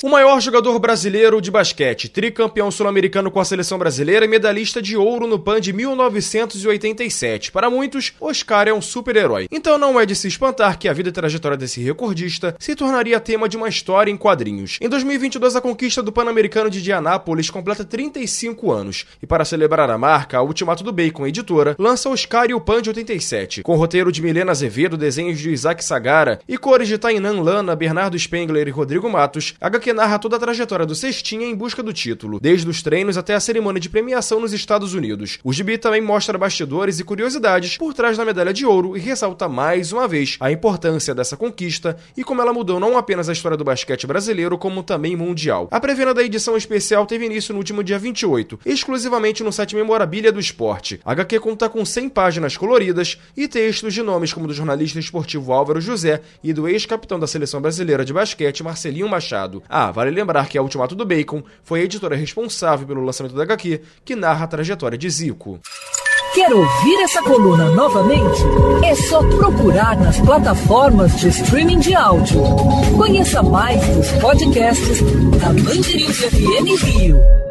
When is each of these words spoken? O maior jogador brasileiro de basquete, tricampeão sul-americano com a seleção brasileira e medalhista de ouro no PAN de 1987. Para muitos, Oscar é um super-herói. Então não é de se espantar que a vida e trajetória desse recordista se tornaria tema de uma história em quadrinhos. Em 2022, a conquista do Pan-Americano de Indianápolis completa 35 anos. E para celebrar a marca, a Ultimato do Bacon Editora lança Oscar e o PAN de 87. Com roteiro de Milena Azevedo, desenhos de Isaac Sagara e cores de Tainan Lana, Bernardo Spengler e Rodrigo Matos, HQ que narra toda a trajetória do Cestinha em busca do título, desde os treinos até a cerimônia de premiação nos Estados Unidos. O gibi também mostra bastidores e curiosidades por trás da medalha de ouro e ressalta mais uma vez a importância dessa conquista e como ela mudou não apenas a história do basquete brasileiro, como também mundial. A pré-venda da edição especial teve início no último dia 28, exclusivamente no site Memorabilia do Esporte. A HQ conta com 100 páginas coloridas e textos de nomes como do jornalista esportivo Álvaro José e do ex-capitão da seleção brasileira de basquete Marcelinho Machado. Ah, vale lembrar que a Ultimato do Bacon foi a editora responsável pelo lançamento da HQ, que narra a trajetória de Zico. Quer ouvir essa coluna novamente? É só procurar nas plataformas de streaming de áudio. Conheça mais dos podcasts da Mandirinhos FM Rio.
O 0.00 0.08
maior 0.08 0.40
jogador 0.40 0.78
brasileiro 0.78 1.40
de 1.40 1.50
basquete, 1.50 2.08
tricampeão 2.08 2.70
sul-americano 2.70 3.32
com 3.32 3.40
a 3.40 3.44
seleção 3.44 3.76
brasileira 3.78 4.24
e 4.24 4.28
medalhista 4.28 4.80
de 4.80 4.96
ouro 4.96 5.26
no 5.26 5.40
PAN 5.40 5.60
de 5.60 5.72
1987. 5.72 7.50
Para 7.50 7.68
muitos, 7.68 8.12
Oscar 8.20 8.68
é 8.68 8.72
um 8.72 8.80
super-herói. 8.80 9.48
Então 9.50 9.76
não 9.76 9.98
é 9.98 10.06
de 10.06 10.14
se 10.14 10.28
espantar 10.28 10.78
que 10.78 10.88
a 10.88 10.92
vida 10.92 11.08
e 11.08 11.12
trajetória 11.12 11.56
desse 11.56 11.80
recordista 11.82 12.54
se 12.60 12.76
tornaria 12.76 13.18
tema 13.18 13.48
de 13.48 13.56
uma 13.56 13.68
história 13.68 14.08
em 14.08 14.16
quadrinhos. 14.16 14.78
Em 14.80 14.88
2022, 14.88 15.56
a 15.56 15.60
conquista 15.60 16.00
do 16.00 16.12
Pan-Americano 16.12 16.70
de 16.70 16.78
Indianápolis 16.78 17.50
completa 17.50 17.84
35 17.84 18.70
anos. 18.70 19.04
E 19.20 19.26
para 19.26 19.44
celebrar 19.44 19.90
a 19.90 19.98
marca, 19.98 20.38
a 20.38 20.42
Ultimato 20.42 20.84
do 20.84 20.92
Bacon 20.92 21.26
Editora 21.26 21.74
lança 21.76 22.08
Oscar 22.08 22.48
e 22.48 22.54
o 22.54 22.60
PAN 22.60 22.82
de 22.82 22.90
87. 22.90 23.64
Com 23.64 23.74
roteiro 23.74 24.12
de 24.12 24.22
Milena 24.22 24.52
Azevedo, 24.52 24.96
desenhos 24.96 25.40
de 25.40 25.50
Isaac 25.50 25.84
Sagara 25.84 26.38
e 26.48 26.56
cores 26.56 26.86
de 26.86 26.98
Tainan 26.98 27.42
Lana, 27.42 27.74
Bernardo 27.74 28.16
Spengler 28.16 28.68
e 28.68 28.70
Rodrigo 28.70 29.10
Matos, 29.10 29.54
HQ 29.60 29.87
que 29.88 29.92
narra 29.94 30.18
toda 30.18 30.36
a 30.36 30.38
trajetória 30.38 30.84
do 30.84 30.94
Cestinha 30.94 31.46
em 31.46 31.54
busca 31.54 31.82
do 31.82 31.94
título, 31.94 32.38
desde 32.38 32.68
os 32.68 32.82
treinos 32.82 33.16
até 33.16 33.34
a 33.34 33.40
cerimônia 33.40 33.80
de 33.80 33.88
premiação 33.88 34.38
nos 34.38 34.52
Estados 34.52 34.92
Unidos. 34.92 35.38
O 35.42 35.50
gibi 35.50 35.78
também 35.78 36.02
mostra 36.02 36.36
bastidores 36.36 37.00
e 37.00 37.04
curiosidades 37.04 37.78
por 37.78 37.94
trás 37.94 38.14
da 38.14 38.22
medalha 38.22 38.52
de 38.52 38.66
ouro 38.66 38.98
e 38.98 39.00
ressalta 39.00 39.48
mais 39.48 39.90
uma 39.90 40.06
vez 40.06 40.36
a 40.40 40.52
importância 40.52 41.14
dessa 41.14 41.38
conquista 41.38 41.96
e 42.14 42.22
como 42.22 42.42
ela 42.42 42.52
mudou 42.52 42.78
não 42.78 42.98
apenas 42.98 43.30
a 43.30 43.32
história 43.32 43.56
do 43.56 43.64
basquete 43.64 44.06
brasileiro, 44.06 44.58
como 44.58 44.82
também 44.82 45.16
mundial. 45.16 45.68
A 45.70 45.80
pré-venda 45.80 46.12
da 46.12 46.22
edição 46.22 46.54
especial 46.54 47.06
teve 47.06 47.24
início 47.24 47.54
no 47.54 47.58
último 47.58 47.82
dia 47.82 47.98
28, 47.98 48.60
exclusivamente 48.66 49.42
no 49.42 49.50
site 49.50 49.74
Memorabilia 49.74 50.30
do 50.30 50.38
Esporte. 50.38 51.00
A 51.02 51.12
HQ 51.12 51.40
conta 51.40 51.66
com 51.66 51.82
100 51.82 52.10
páginas 52.10 52.58
coloridas 52.58 53.18
e 53.34 53.48
textos 53.48 53.94
de 53.94 54.02
nomes 54.02 54.34
como 54.34 54.46
do 54.46 54.52
jornalista 54.52 54.98
esportivo 54.98 55.50
Álvaro 55.50 55.80
José 55.80 56.20
e 56.44 56.52
do 56.52 56.68
ex-capitão 56.68 57.18
da 57.18 57.26
seleção 57.26 57.62
brasileira 57.62 58.04
de 58.04 58.12
basquete 58.12 58.62
Marcelinho 58.62 59.08
Machado. 59.08 59.62
Ah, 59.80 59.92
vale 59.92 60.10
lembrar 60.10 60.48
que 60.48 60.58
a 60.58 60.62
Ultimato 60.62 60.96
do 60.96 61.06
Bacon 61.06 61.40
foi 61.62 61.80
a 61.80 61.84
editora 61.84 62.16
responsável 62.16 62.84
pelo 62.84 63.04
lançamento 63.04 63.36
da 63.36 63.44
HQ, 63.44 63.80
que 64.04 64.16
narra 64.16 64.44
a 64.44 64.48
trajetória 64.48 64.98
de 64.98 65.08
Zico. 65.08 65.60
Quer 66.34 66.52
ouvir 66.52 67.00
essa 67.04 67.22
coluna 67.22 67.70
novamente? 67.70 68.42
É 68.84 68.92
só 68.96 69.22
procurar 69.36 69.96
nas 69.96 70.18
plataformas 70.20 71.16
de 71.20 71.28
streaming 71.28 71.78
de 71.78 71.94
áudio. 71.94 72.42
Conheça 72.96 73.40
mais 73.40 73.80
dos 73.94 74.10
podcasts 74.20 75.00
da 75.40 75.52
Mandirinhos 75.52 76.18
FM 76.24 76.82
Rio. 76.82 77.47